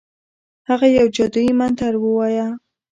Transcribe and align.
هغه 0.69 0.87
یو 0.97 1.07
جادویي 1.15 1.51
منتر 1.59 1.93
ووایه. 1.99 2.47